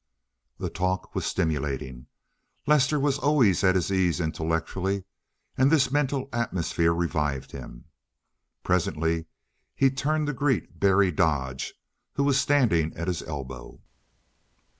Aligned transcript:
The 0.57 0.71
talk 0.71 1.13
was 1.13 1.27
stimulating. 1.27 2.07
Lester 2.65 2.99
was 2.99 3.19
always 3.19 3.63
at 3.63 3.75
his 3.75 3.91
ease 3.91 4.19
intellectually, 4.19 5.03
and 5.55 5.69
this 5.69 5.91
mental 5.91 6.27
atmosphere 6.33 6.91
revived 6.91 7.51
him. 7.51 7.85
Presently 8.63 9.25
he 9.75 9.91
turned 9.91 10.25
to 10.25 10.33
greet 10.33 10.79
Berry 10.79 11.11
Dodge, 11.11 11.75
who 12.13 12.23
was 12.23 12.41
standing 12.41 12.95
at 12.97 13.07
his 13.07 13.21
elbow. 13.21 13.79